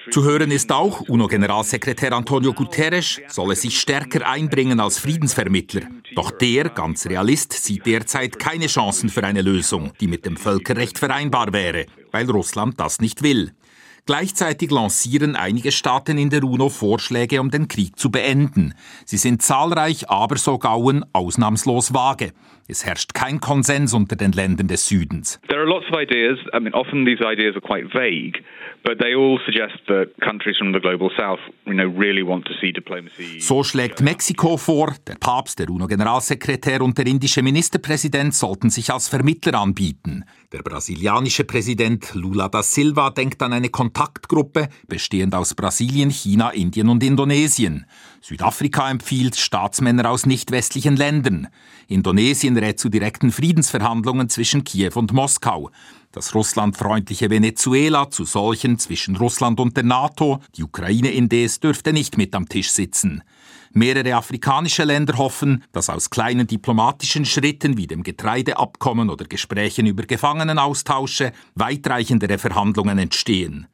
[0.09, 5.81] Zu hören ist auch, UNO-Generalsekretär Antonio Guterres solle sich stärker einbringen als Friedensvermittler.
[6.15, 10.97] Doch der, ganz Realist, sieht derzeit keine Chancen für eine Lösung, die mit dem Völkerrecht
[10.97, 13.51] vereinbar wäre, weil Russland das nicht will.
[14.07, 18.73] Gleichzeitig lancieren einige Staaten in der UNO Vorschläge, um den Krieg zu beenden.
[19.03, 22.31] Sie sind zahlreich, aber so Gauen ausnahmslos vage.
[22.69, 25.41] Es herrscht kein Konsens unter den Ländern des Südens.
[25.49, 26.37] There are lots of ideas.
[26.53, 28.43] I mean, often these ideas are quite vague,
[28.83, 32.53] but they all suggest that countries from the global south, you know, really want to
[32.59, 33.39] see diplomacy.
[33.39, 39.07] So schlägt Mexiko vor, der Papst, der UNO-Generalsekretär und der indische Ministerpräsident sollten sich als
[39.07, 40.25] Vermittler anbieten.
[40.51, 46.87] Der brasilianische Präsident Lula da Silva denkt an eine Kontaktgruppe, bestehend aus Brasilien, China, Indien
[46.89, 47.87] und Indonesien.
[48.21, 51.47] Südafrika empfiehlt Staatsmänner aus nicht-westlichen Ländern.
[51.87, 55.71] Indonesien rät zu direkten Friedensverhandlungen zwischen Kiew und Moskau.
[56.11, 60.41] Das russlandfreundliche Venezuela zu solchen zwischen Russland und der NATO.
[60.55, 63.23] Die Ukraine indes dürfte nicht mit am Tisch sitzen.
[63.71, 70.03] Mehrere afrikanische Länder hoffen, dass aus kleinen diplomatischen Schritten wie dem Getreideabkommen oder Gesprächen über
[70.03, 73.65] Gefangenenaustausche weitreichendere Verhandlungen entstehen.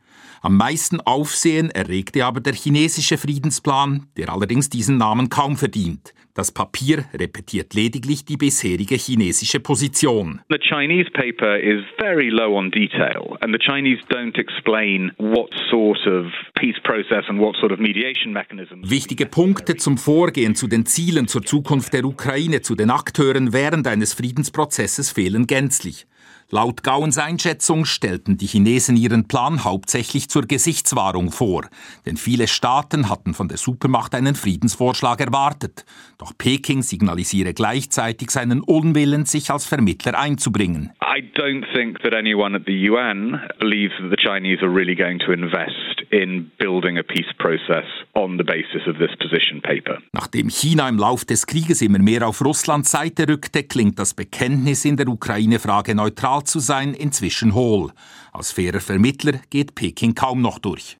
[0.46, 6.14] Am meisten Aufsehen erregte aber der chinesische Friedensplan, der allerdings diesen Namen kaum verdient.
[6.34, 10.42] Das Papier repetiert lediglich die bisherige chinesische Position.
[10.50, 16.06] The Chinese paper is very low on detail and the Chinese don't explain what sort
[16.08, 16.26] of
[16.56, 18.82] peace process and what sort of mediation mechanism.
[18.84, 23.88] Wichtige Punkte zum Vorgehen, zu den Zielen, zur Zukunft der Ukraine, zu den Akteuren während
[23.88, 26.06] eines Friedensprozesses fehlen gänzlich.
[26.54, 31.68] Laut Gauens Einschätzung stellten die Chinesen ihren Plan hauptsächlich zur Gesichtswahrung vor,
[32.06, 35.84] denn viele Staaten hatten von der Supermacht einen Friedensvorschlag erwartet.
[36.20, 40.92] Doch Peking signalisiere gleichzeitig seinen Unwillen, sich als Vermittler einzubringen.
[41.02, 45.18] I don't think that anyone at the UN believes that the Chinese are really going
[45.26, 49.98] to invest in building a peace process on the basis of this position paper.
[50.12, 54.86] Nachdem China im Lauf des Krieges immer mehr auf Russlands Seite rückte, klingt das Bekenntnis
[54.86, 57.92] in der Ukraine-Frage neutral zu sein, inzwischen hohl.
[58.32, 60.98] Als fairer Vermittler geht Peking kaum noch durch.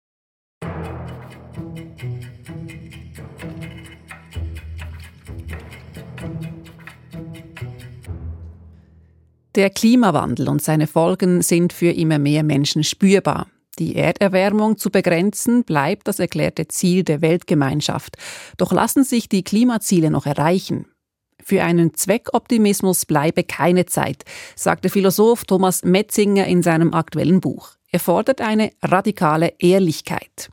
[9.56, 13.48] Der Klimawandel und seine Folgen sind für immer mehr Menschen spürbar.
[13.78, 18.18] Die Erderwärmung zu begrenzen bleibt das erklärte Ziel der Weltgemeinschaft.
[18.58, 20.88] Doch lassen sich die Klimaziele noch erreichen?
[21.46, 24.24] Für einen Zweckoptimismus bleibe keine Zeit,
[24.56, 27.72] sagt der Philosoph Thomas Metzinger in seinem aktuellen Buch.
[27.92, 30.50] Er fordert eine radikale Ehrlichkeit.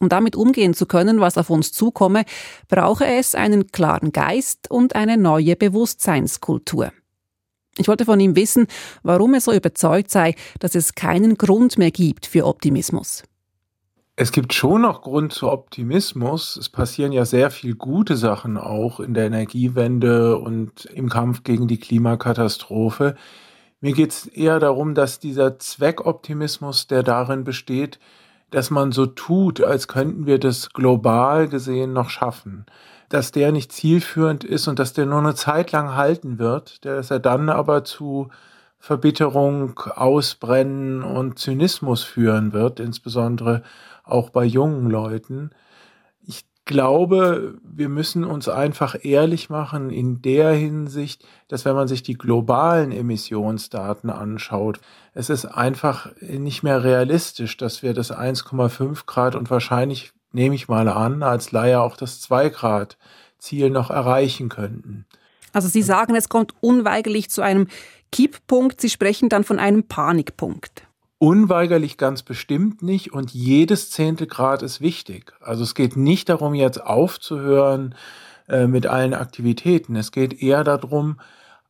[0.00, 2.24] Um damit umgehen zu können, was auf uns zukomme,
[2.68, 6.90] brauche es einen klaren Geist und eine neue Bewusstseinskultur.
[7.76, 8.66] Ich wollte von ihm wissen,
[9.02, 13.22] warum er so überzeugt sei, dass es keinen Grund mehr gibt für Optimismus.
[14.22, 16.58] Es gibt schon noch Grund zu Optimismus.
[16.58, 21.68] Es passieren ja sehr viel gute Sachen auch in der Energiewende und im Kampf gegen
[21.68, 23.14] die Klimakatastrophe.
[23.80, 27.98] Mir geht es eher darum, dass dieser Zweckoptimismus, der darin besteht,
[28.50, 32.66] dass man so tut, als könnten wir das global gesehen noch schaffen,
[33.08, 37.10] dass der nicht zielführend ist und dass der nur eine Zeit lang halten wird, dass
[37.10, 38.28] er dann aber zu
[38.80, 43.62] Verbitterung, Ausbrennen und Zynismus führen wird, insbesondere
[44.04, 45.50] auch bei jungen Leuten.
[46.26, 52.02] Ich glaube, wir müssen uns einfach ehrlich machen in der Hinsicht, dass wenn man sich
[52.02, 54.80] die globalen Emissionsdaten anschaut,
[55.14, 60.68] es ist einfach nicht mehr realistisch, dass wir das 1,5 Grad und wahrscheinlich, nehme ich
[60.68, 62.98] mal an, als Laie auch das 2 Grad
[63.38, 65.06] Ziel noch erreichen könnten.
[65.52, 67.66] Also Sie sagen, es kommt unweigerlich zu einem
[68.12, 68.80] Kipppunkt.
[68.80, 70.86] Sie sprechen dann von einem Panikpunkt.
[71.22, 75.34] Unweigerlich ganz bestimmt nicht und jedes zehnte Grad ist wichtig.
[75.42, 77.94] Also es geht nicht darum, jetzt aufzuhören
[78.48, 79.96] äh, mit allen Aktivitäten.
[79.96, 81.20] Es geht eher darum,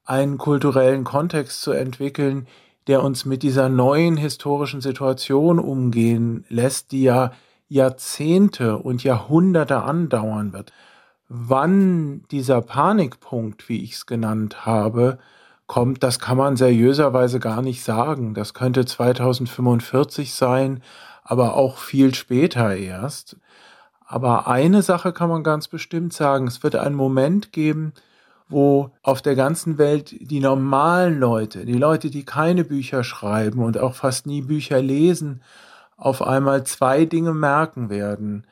[0.05, 2.47] einen kulturellen Kontext zu entwickeln,
[2.87, 7.33] der uns mit dieser neuen historischen Situation umgehen lässt, die ja
[7.67, 10.73] Jahrzehnte und Jahrhunderte andauern wird.
[11.29, 15.19] Wann dieser Panikpunkt, wie ich es genannt habe,
[15.70, 18.35] kommt, das kann man seriöserweise gar nicht sagen.
[18.35, 20.83] Das könnte 2045 sein,
[21.22, 23.37] aber auch viel später erst.
[24.04, 26.48] Aber eine Sache kann man ganz bestimmt sagen.
[26.48, 27.92] Es wird einen Moment geben,
[28.48, 33.78] wo auf der ganzen Welt die normalen Leute, die Leute, die keine Bücher schreiben und
[33.78, 35.40] auch fast nie Bücher lesen,
[35.96, 38.44] auf einmal zwei Dinge merken werden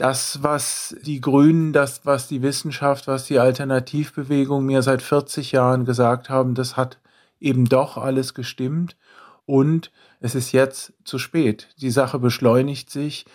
[0.00, 5.84] das, was die Grünen, das, was die Wissenschaft, was die Alternativbewegung mir seit 40 Jahren
[5.84, 6.98] gesagt haben, das hat
[7.38, 8.96] eben doch alles gestimmt.
[9.44, 11.68] Und es ist jetzt zu spät.
[11.80, 13.26] Die Sache beschleunigt sich.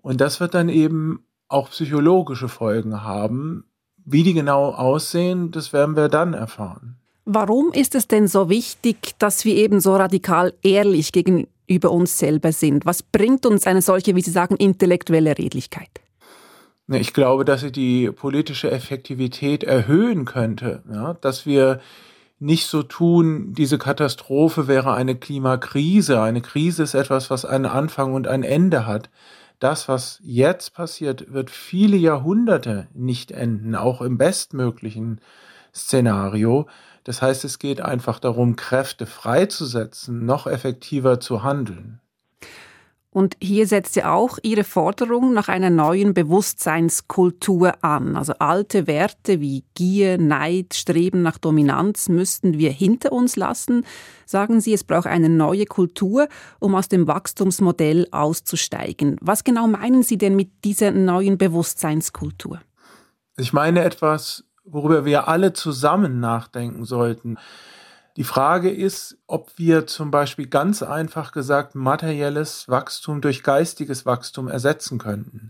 [0.00, 3.64] Und das wird dann eben auch psychologische Folgen haben.
[4.04, 6.96] Wie die genau aussehen, das werden wir dann erfahren.
[7.24, 12.52] Warum ist es denn so wichtig, dass wir eben so radikal ehrlich gegenüber uns selber
[12.52, 12.86] sind?
[12.86, 16.01] Was bringt uns eine solche, wie Sie sagen, intellektuelle Redlichkeit?
[16.88, 21.80] Ne, ich glaube, dass sie die politische Effektivität erhöhen könnte, ja, dass wir
[22.42, 26.20] nicht so tun, diese Katastrophe wäre eine Klimakrise.
[26.20, 29.10] Eine Krise ist etwas, was einen Anfang und ein Ende hat.
[29.60, 35.20] Das, was jetzt passiert, wird viele Jahrhunderte nicht enden, auch im bestmöglichen
[35.72, 36.66] Szenario.
[37.04, 42.01] Das heißt, es geht einfach darum, Kräfte freizusetzen, noch effektiver zu handeln.
[43.14, 48.16] Und hier setzt ja auch Ihre Forderung nach einer neuen Bewusstseinskultur an.
[48.16, 53.84] Also alte Werte wie Gier, Neid, Streben nach Dominanz müssten wir hinter uns lassen.
[54.24, 56.26] Sagen Sie, es braucht eine neue Kultur,
[56.58, 59.18] um aus dem Wachstumsmodell auszusteigen.
[59.20, 62.62] Was genau meinen Sie denn mit dieser neuen Bewusstseinskultur?
[63.36, 67.36] Ich meine etwas, worüber wir alle zusammen nachdenken sollten.
[68.16, 74.48] Die Frage ist, ob wir zum Beispiel ganz einfach gesagt materielles Wachstum durch geistiges Wachstum
[74.48, 75.48] ersetzen könnten.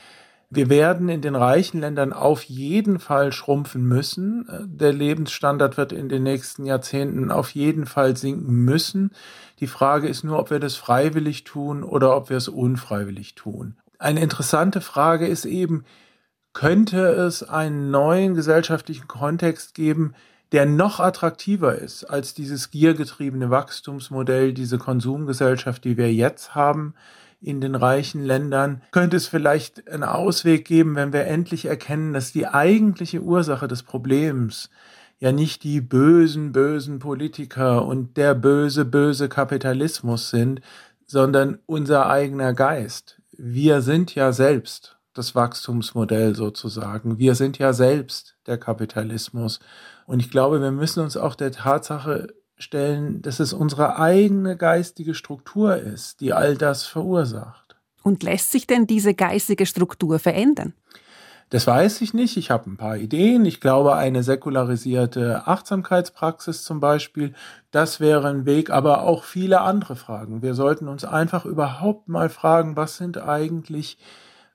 [0.55, 4.47] Wir werden in den reichen Ländern auf jeden Fall schrumpfen müssen.
[4.67, 9.13] Der Lebensstandard wird in den nächsten Jahrzehnten auf jeden Fall sinken müssen.
[9.61, 13.77] Die Frage ist nur, ob wir das freiwillig tun oder ob wir es unfreiwillig tun.
[13.99, 15.85] Eine interessante Frage ist eben,
[16.53, 20.15] könnte es einen neuen gesellschaftlichen Kontext geben,
[20.53, 26.95] der noch attraktiver ist als dieses giergetriebene Wachstumsmodell, diese Konsumgesellschaft, die wir jetzt haben
[27.41, 32.33] in den reichen Ländern, könnte es vielleicht einen Ausweg geben, wenn wir endlich erkennen, dass
[32.33, 34.71] die eigentliche Ursache des Problems
[35.19, 40.61] ja nicht die bösen, bösen Politiker und der böse, böse Kapitalismus sind,
[41.07, 43.21] sondern unser eigener Geist.
[43.37, 47.19] Wir sind ja selbst das Wachstumsmodell sozusagen.
[47.19, 49.61] Wir sind ja selbst der Kapitalismus.
[50.07, 55.15] Und ich glaube, wir müssen uns auch der Tatsache stellen, dass es unsere eigene geistige
[55.15, 57.77] Struktur ist, die all das verursacht.
[58.03, 60.75] Und lässt sich denn diese geistige Struktur verändern?
[61.53, 62.39] Das weiß ich nicht.
[62.39, 63.45] Ich habe ein paar Ideen.
[63.45, 67.35] Ich glaube, eine säkularisierte Achtsamkeitspraxis zum Beispiel,
[67.71, 70.41] das wäre ein Weg, aber auch viele andere Fragen.
[70.41, 73.99] Wir sollten uns einfach überhaupt mal fragen, was sind eigentlich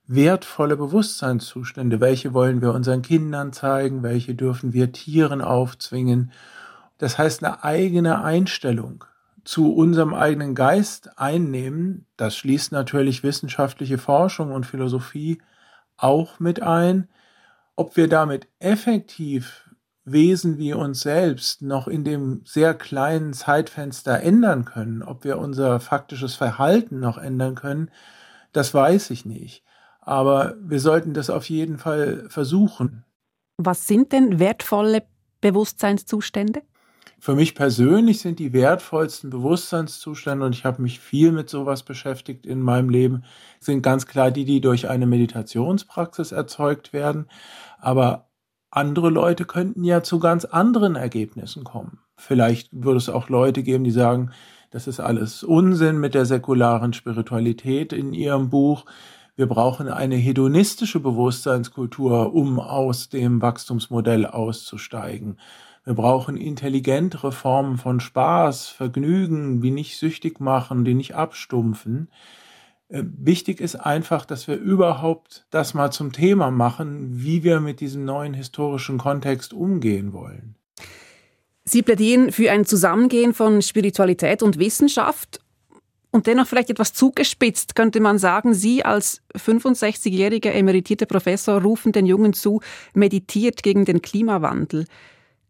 [0.08, 2.00] wertvolle Bewusstseinszustände.
[2.00, 4.04] Welche wollen wir unseren Kindern zeigen?
[4.04, 6.32] Welche dürfen wir Tieren aufzwingen?
[6.98, 9.04] Das heißt, eine eigene Einstellung
[9.43, 12.06] zu unserem eigenen Geist einnehmen.
[12.17, 15.41] Das schließt natürlich wissenschaftliche Forschung und Philosophie
[15.98, 17.08] auch mit ein.
[17.76, 19.63] Ob wir damit effektiv
[20.04, 25.82] Wesen wie uns selbst noch in dem sehr kleinen Zeitfenster ändern können, ob wir unser
[25.82, 27.91] faktisches Verhalten noch ändern können,
[28.54, 29.63] das weiß ich nicht.
[30.08, 33.04] Aber wir sollten das auf jeden Fall versuchen.
[33.58, 35.04] Was sind denn wertvolle
[35.41, 36.62] Bewusstseinszustände?
[37.20, 42.46] Für mich persönlich sind die wertvollsten Bewusstseinszustände, und ich habe mich viel mit sowas beschäftigt
[42.46, 43.24] in meinem Leben,
[43.60, 47.28] sind ganz klar die, die durch eine Meditationspraxis erzeugt werden.
[47.78, 48.30] Aber
[48.72, 52.00] andere Leute könnten ja zu ganz anderen Ergebnissen kommen.
[52.15, 54.32] Vielleicht würde es auch Leute geben, die sagen,
[54.70, 58.86] das ist alles Unsinn mit der säkularen Spiritualität in ihrem Buch.
[59.38, 65.38] Wir brauchen eine hedonistische Bewusstseinskultur, um aus dem Wachstumsmodell auszusteigen.
[65.86, 72.10] Wir brauchen intelligentere Formen von Spaß, Vergnügen, die nicht süchtig machen, die nicht abstumpfen.
[72.89, 77.80] Äh, wichtig ist einfach, dass wir überhaupt das mal zum Thema machen, wie wir mit
[77.80, 80.56] diesem neuen historischen Kontext umgehen wollen.
[81.63, 85.41] Sie plädieren für ein Zusammengehen von Spiritualität und Wissenschaft
[86.12, 92.06] und dennoch vielleicht etwas zugespitzt könnte man sagen, Sie als 65-jähriger emeritierter Professor rufen den
[92.06, 92.62] Jungen zu,
[92.93, 94.86] meditiert gegen den Klimawandel.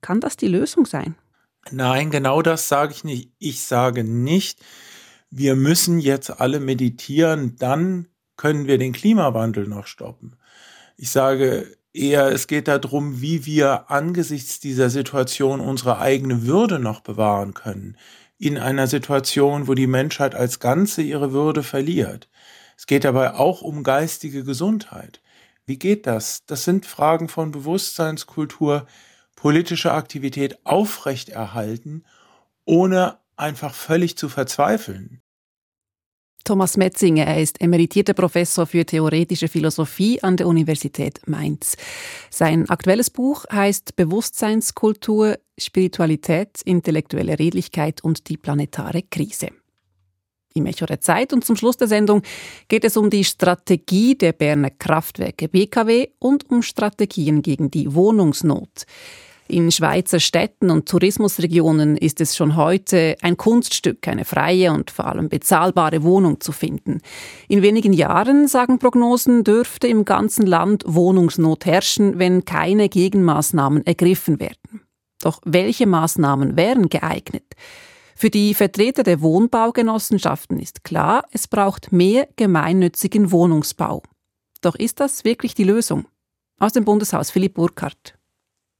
[0.02, 1.16] Kann das die Lösung sein?
[1.72, 3.32] Nein, genau das sage ich nicht.
[3.40, 4.60] Ich sage nicht,
[5.30, 10.38] wir müssen jetzt alle meditieren, dann können wir den Klimawandel noch stoppen.
[10.96, 17.02] Ich sage eher, es geht darum, wie wir angesichts dieser Situation unsere eigene Würde noch
[17.02, 17.98] bewahren können
[18.40, 22.30] in einer Situation, wo die Menschheit als Ganze ihre Würde verliert.
[22.78, 25.22] Es geht dabei auch um geistige Gesundheit.
[25.66, 26.46] Wie geht das?
[26.46, 28.88] Das sind Fragen von Bewusstseinskultur,
[29.36, 32.06] politischer Aktivität aufrechterhalten,
[32.66, 35.22] ohne einfach völlig zu verzweifeln.
[36.48, 41.76] Thomas Metzinger, er ist emeritierter Professor für theoretische Philosophie an der Universität Mainz.
[42.30, 49.50] Sein aktuelles Buch heißt Bewusstseinskultur, Spiritualität, intellektuelle Redlichkeit und die planetare Krise.
[50.54, 52.22] Im Echo der Zeit und zum Schluss der Sendung
[52.70, 58.86] geht es um die Strategie der Berner Kraftwerke BKW und um Strategien gegen die Wohnungsnot.
[59.50, 65.06] In Schweizer Städten und Tourismusregionen ist es schon heute ein Kunststück, eine freie und vor
[65.06, 67.00] allem bezahlbare Wohnung zu finden.
[67.48, 74.42] In wenigen Jahren, sagen Prognosen, dürfte im ganzen Land Wohnungsnot herrschen, wenn keine Gegenmaßnahmen ergriffen
[74.42, 74.82] werden.
[75.22, 77.46] Doch welche Maßnahmen wären geeignet?
[78.16, 84.04] Für die Vertreter der Wohnbaugenossenschaften ist klar, es braucht mehr gemeinnützigen Wohnungsbau.
[84.62, 86.06] Doch ist das wirklich die Lösung?
[86.60, 88.17] Aus dem Bundeshaus Philipp Burkhardt.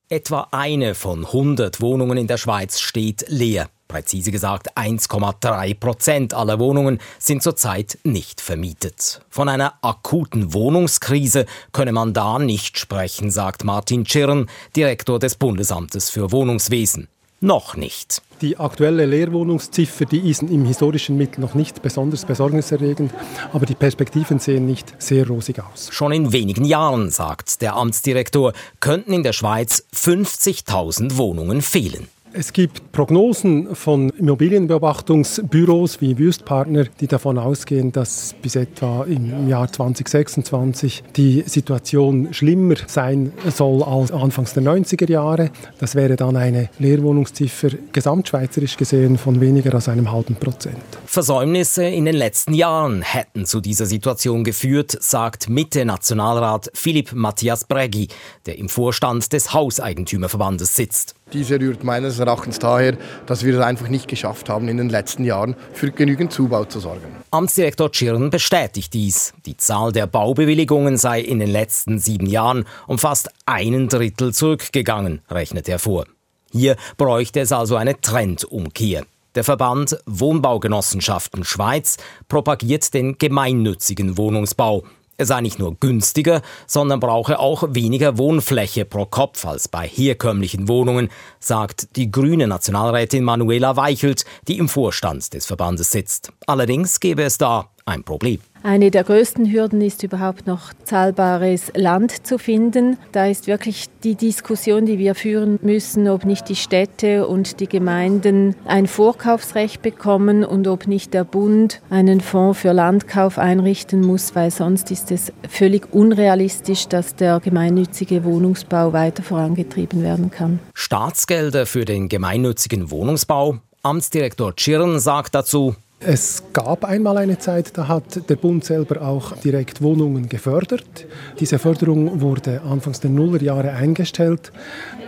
[0.10, 3.70] Etwa eine von 100 Wohnungen in der Schweiz steht leer.
[3.90, 9.20] Präzise gesagt 1,3 Prozent aller Wohnungen sind zurzeit nicht vermietet.
[9.30, 16.10] Von einer akuten Wohnungskrise könne man da nicht sprechen, sagt Martin Tschirn, Direktor des Bundesamtes
[16.10, 17.10] für Wohnungswesen
[17.40, 18.22] noch nicht.
[18.42, 23.12] Die aktuelle Leerwohnungsziffer, die ist im historischen Mittel noch nicht besonders besorgniserregend,
[23.52, 25.90] aber die Perspektiven sehen nicht sehr rosig aus.
[25.92, 32.08] Schon in wenigen Jahren, sagt der Amtsdirektor, könnten in der Schweiz 50.000 Wohnungen fehlen.
[32.34, 39.72] Es gibt Prognosen von Immobilienbeobachtungsbüros wie Wüstpartner, die davon ausgehen, dass bis etwa im Jahr
[39.72, 45.52] 2026 die Situation schlimmer sein soll als anfangs der 90er Jahre.
[45.80, 50.78] Das wäre dann eine Leerwohnungsziffer gesamtschweizerisch gesehen von weniger als einem halben Prozent.
[51.06, 58.10] Versäumnisse in den letzten Jahren hätten zu dieser Situation geführt, sagt Mitte-Nationalrat Philipp Matthias Breggi,
[58.46, 61.17] der im Vorstand des Hauseigentümerverbandes sitzt.
[61.34, 65.26] Diese rührt meines Erachtens daher, dass wir es einfach nicht geschafft haben, in den letzten
[65.26, 67.18] Jahren für genügend Zubau zu sorgen.
[67.32, 69.34] Amtsdirektor Tschirn bestätigt dies.
[69.46, 75.22] Die Zahl der Baubewilligungen sei in den letzten sieben Jahren um fast einen Drittel zurückgegangen,
[75.30, 76.06] rechnet er vor.
[76.52, 79.04] Hier bräuchte es also eine Trendumkehr.
[79.36, 81.98] Der Verband Wohnbaugenossenschaften Schweiz
[82.28, 84.84] propagiert den gemeinnützigen Wohnungsbau.
[85.20, 90.68] Er sei nicht nur günstiger, sondern brauche auch weniger Wohnfläche pro Kopf als bei herkömmlichen
[90.68, 91.10] Wohnungen,
[91.40, 96.32] sagt die grüne Nationalrätin Manuela Weichelt, die im Vorstand des Verbandes sitzt.
[96.46, 98.40] Allerdings gäbe es da ein Problem.
[98.64, 102.98] Eine der größten Hürden ist überhaupt noch zahlbares Land zu finden.
[103.12, 107.68] Da ist wirklich die Diskussion, die wir führen müssen, ob nicht die Städte und die
[107.68, 114.36] Gemeinden ein Vorkaufsrecht bekommen und ob nicht der Bund einen Fonds für Landkauf einrichten muss,
[114.36, 120.60] weil sonst ist es völlig unrealistisch, dass der gemeinnützige Wohnungsbau weiter vorangetrieben werden kann.
[120.74, 123.58] Staatsgelder für den gemeinnützigen Wohnungsbau?
[123.84, 129.36] Amtsdirektor Tschirn sagt dazu, es gab einmal eine Zeit, da hat der Bund selber auch
[129.38, 131.08] direkt Wohnungen gefördert.
[131.40, 134.52] Diese Förderung wurde anfangs der Nullerjahre eingestellt.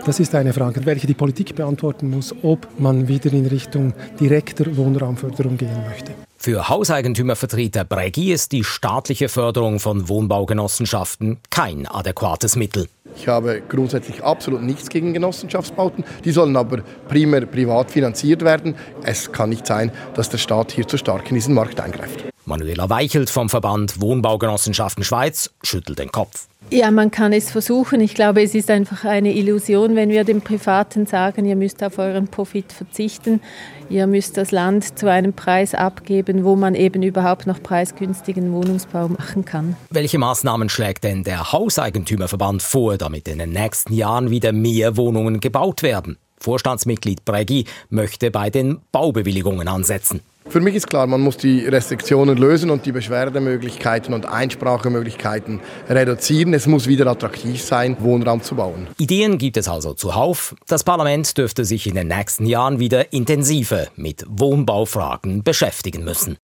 [0.06, 4.76] Das ist eine Frage, welche die Politik beantworten muss, ob man wieder in Richtung direkter
[4.76, 6.29] Wohnraumförderung gehen möchte.
[6.42, 12.88] Für Hauseigentümervertreter Breggi ist die staatliche Förderung von Wohnbaugenossenschaften kein adäquates Mittel.
[13.18, 16.06] Ich habe grundsätzlich absolut nichts gegen Genossenschaftsbauten.
[16.24, 18.76] Die sollen aber primär privat finanziert werden.
[19.04, 22.24] Es kann nicht sein, dass der Staat hier zu stark in diesen Markt eingreift.
[22.46, 26.49] Manuela Weichelt vom Verband Wohnbaugenossenschaften Schweiz schüttelt den Kopf.
[26.72, 28.00] Ja, man kann es versuchen.
[28.00, 31.98] Ich glaube, es ist einfach eine Illusion, wenn wir den Privaten sagen, ihr müsst auf
[31.98, 33.42] euren Profit verzichten,
[33.90, 39.08] ihr müsst das Land zu einem Preis abgeben, wo man eben überhaupt noch preisgünstigen Wohnungsbau
[39.08, 39.78] machen kann.
[39.90, 45.40] Welche Maßnahmen schlägt denn der Hauseigentümerverband vor, damit in den nächsten Jahren wieder mehr Wohnungen
[45.40, 46.18] gebaut werden?
[46.38, 50.22] Vorstandsmitglied Breggi möchte bei den Baubewilligungen ansetzen.
[50.50, 56.56] Für mich ist klar, man muss die Restriktionen lösen und die Beschwerdemöglichkeiten und Einsprachemöglichkeiten reduzieren.
[56.56, 58.88] Es muss wieder attraktiv sein, Wohnraum zu bauen.
[58.98, 60.56] Ideen gibt es also zuhauf.
[60.68, 66.38] Das Parlament dürfte sich in den nächsten Jahren wieder intensiver mit Wohnbaufragen beschäftigen müssen.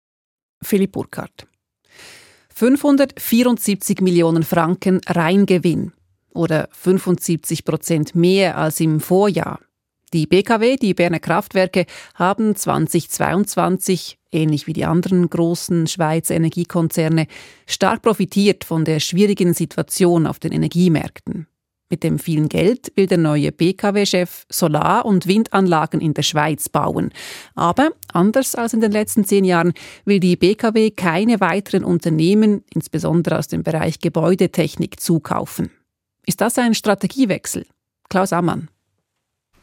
[0.61, 1.47] Philipp Burkhardt.
[2.53, 5.93] 574 Millionen Franken Reingewinn
[6.33, 9.59] oder 75 Prozent mehr als im Vorjahr.
[10.13, 17.25] Die BKW, die Berner Kraftwerke, haben 2022, ähnlich wie die anderen großen Schweizer Energiekonzerne,
[17.65, 21.47] stark profitiert von der schwierigen Situation auf den Energiemärkten.
[21.89, 27.11] Mit dem vielen Geld will der neue BKW-Chef Solar- und Windanlagen in der Schweiz bauen.
[27.55, 29.73] Aber anders als in den letzten zehn Jahren
[30.05, 35.71] will die BKW keine weiteren Unternehmen, insbesondere aus dem Bereich Gebäudetechnik, zukaufen.
[36.25, 37.65] Ist das ein Strategiewechsel?
[38.09, 38.69] Klaus Ammann.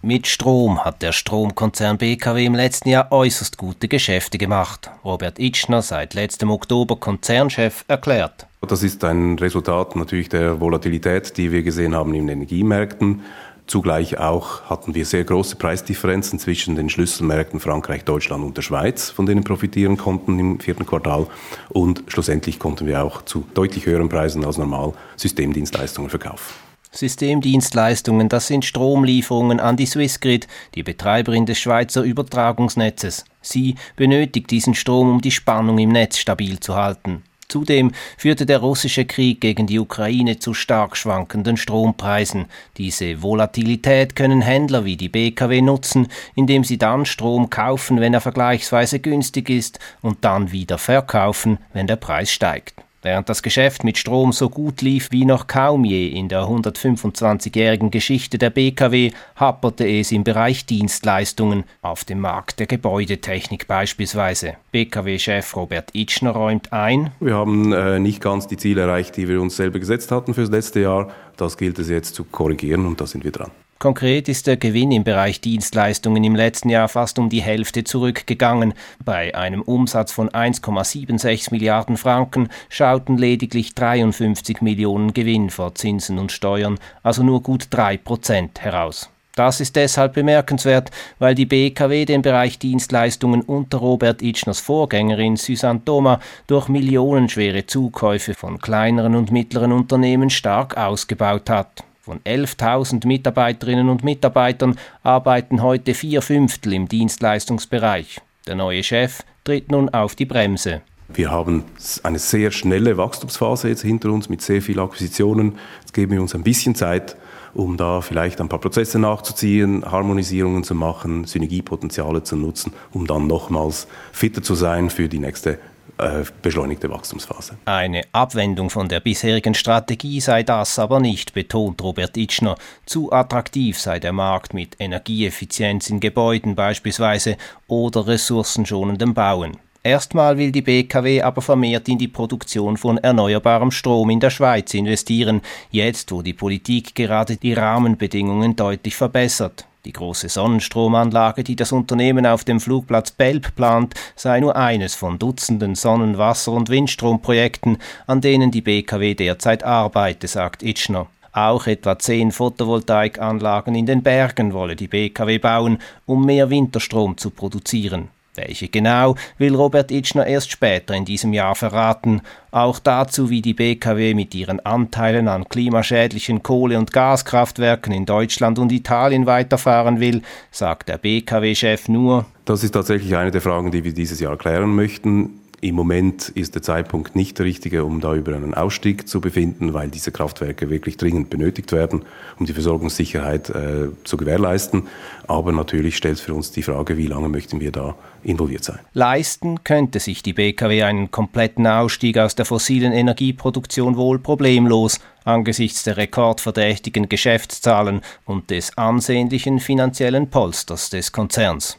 [0.02, 4.90] Mit Strom hat der Stromkonzern BKW im letzten Jahr äußerst gute Geschäfte gemacht.
[5.04, 8.46] Robert Itschner, seit letztem Oktober Konzernchef, erklärt.
[8.66, 13.20] Das ist ein Resultat natürlich der Volatilität, die wir gesehen haben in den Energiemärkten.
[13.66, 19.10] Zugleich auch hatten wir sehr große Preisdifferenzen zwischen den Schlüsselmärkten Frankreich, Deutschland und der Schweiz,
[19.10, 21.26] von denen profitieren konnten im vierten Quartal.
[21.68, 26.69] Und schlussendlich konnten wir auch zu deutlich höheren Preisen als normal Systemdienstleistungen verkaufen.
[26.92, 33.24] Systemdienstleistungen, das sind Stromlieferungen an die Swissgrid, die Betreiberin des Schweizer Übertragungsnetzes.
[33.40, 37.22] Sie benötigt diesen Strom, um die Spannung im Netz stabil zu halten.
[37.50, 42.46] Zudem führte der russische Krieg gegen die Ukraine zu stark schwankenden Strompreisen.
[42.76, 48.20] Diese Volatilität können Händler wie die BKW nutzen, indem sie dann Strom kaufen, wenn er
[48.20, 52.74] vergleichsweise günstig ist, und dann wieder verkaufen, wenn der Preis steigt.
[53.02, 57.90] Während das Geschäft mit Strom so gut lief wie noch kaum je in der 125-jährigen
[57.90, 64.54] Geschichte der BKW, happerte es im Bereich Dienstleistungen, auf dem Markt der Gebäudetechnik beispielsweise.
[64.72, 67.12] BKW-Chef Robert Itschner räumt ein.
[67.20, 70.42] Wir haben äh, nicht ganz die Ziele erreicht, die wir uns selber gesetzt hatten für
[70.42, 71.10] das letzte Jahr.
[71.38, 73.50] Das gilt es jetzt zu korrigieren und da sind wir dran.
[73.80, 78.74] Konkret ist der Gewinn im Bereich Dienstleistungen im letzten Jahr fast um die Hälfte zurückgegangen.
[79.06, 86.30] Bei einem Umsatz von 1,76 Milliarden Franken schauten lediglich 53 Millionen Gewinn vor Zinsen und
[86.30, 89.08] Steuern, also nur gut drei Prozent heraus.
[89.34, 95.82] Das ist deshalb bemerkenswert, weil die BKW den Bereich Dienstleistungen unter Robert Itschners Vorgängerin Susanne
[95.82, 101.84] Thoma durch millionenschwere Zukäufe von kleineren und mittleren Unternehmen stark ausgebaut hat.
[102.02, 108.22] Von 11.000 Mitarbeiterinnen und Mitarbeitern arbeiten heute vier Fünftel im Dienstleistungsbereich.
[108.46, 110.80] Der neue Chef tritt nun auf die Bremse.
[111.08, 111.64] Wir haben
[112.02, 115.58] eine sehr schnelle Wachstumsphase jetzt hinter uns mit sehr vielen Akquisitionen.
[115.80, 117.16] Jetzt geben wir uns ein bisschen Zeit,
[117.52, 123.26] um da vielleicht ein paar Prozesse nachzuziehen, Harmonisierungen zu machen, Synergiepotenziale zu nutzen, um dann
[123.26, 125.58] nochmals fitter zu sein für die nächste
[126.02, 127.58] äh, beschleunigte Wachstumsphase.
[127.64, 132.56] Eine Abwendung von der bisherigen Strategie sei das aber nicht, betont Robert Itschner.
[132.86, 137.36] Zu attraktiv sei der Markt mit Energieeffizienz in Gebäuden beispielsweise
[137.66, 139.56] oder ressourcenschonendem Bauen.
[139.82, 144.74] Erstmal will die BKW aber vermehrt in die Produktion von erneuerbarem Strom in der Schweiz
[144.74, 145.40] investieren,
[145.70, 149.64] jetzt wo die Politik gerade die Rahmenbedingungen deutlich verbessert.
[149.86, 155.18] Die große Sonnenstromanlage, die das Unternehmen auf dem Flugplatz Belp plant, sei nur eines von
[155.18, 161.06] Dutzenden Sonnen-, Wasser- und Windstromprojekten, an denen die BKW derzeit arbeite, sagt Itschner.
[161.32, 167.30] Auch etwa zehn Photovoltaikanlagen in den Bergen wolle die BKW bauen, um mehr Winterstrom zu
[167.30, 168.08] produzieren.
[168.46, 172.22] Welche genau, will Robert Itschner erst später in diesem Jahr verraten.
[172.50, 178.58] Auch dazu, wie die BKW mit ihren Anteilen an klimaschädlichen Kohle- und Gaskraftwerken in Deutschland
[178.58, 182.26] und Italien weiterfahren will, sagt der BKW-Chef nur.
[182.46, 185.39] Das ist tatsächlich eine der Fragen, die wir dieses Jahr klären möchten.
[185.62, 189.74] Im Moment ist der Zeitpunkt nicht der richtige, um da über einen Ausstieg zu befinden,
[189.74, 192.02] weil diese Kraftwerke wirklich dringend benötigt werden,
[192.38, 194.88] um die Versorgungssicherheit äh, zu gewährleisten.
[195.26, 198.78] Aber natürlich stellt es für uns die Frage, wie lange möchten wir da involviert sein.
[198.94, 205.82] Leisten könnte sich die BKW einen kompletten Ausstieg aus der fossilen Energieproduktion wohl problemlos angesichts
[205.82, 211.78] der rekordverdächtigen Geschäftszahlen und des ansehnlichen finanziellen Polsters des Konzerns.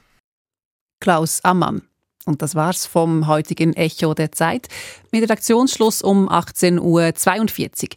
[0.99, 1.81] Klaus Ammann.
[2.25, 4.67] Und das war's vom heutigen Echo der Zeit
[5.11, 7.89] mit Redaktionsschluss um 18.42 Uhr.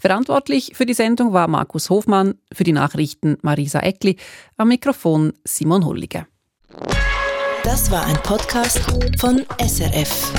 [0.00, 4.16] Verantwortlich für die Sendung war Markus Hofmann, für die Nachrichten Marisa Eckli,
[4.56, 6.26] am Mikrofon Simon Hullige.
[7.64, 8.80] Das war ein Podcast
[9.18, 10.32] von SRF.